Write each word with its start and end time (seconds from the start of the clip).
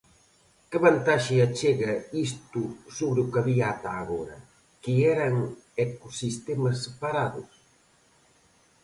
Que 0.69 0.77
vantaxe 0.87 1.35
achega 1.47 1.91
isto 2.27 2.61
sobre 2.97 3.19
o 3.23 3.29
que 3.31 3.39
había 3.41 3.65
ata 3.73 3.91
agora, 4.03 4.37
que 4.83 4.93
eran 5.13 5.33
ecosistemas 5.87 6.75
separados? 6.85 7.51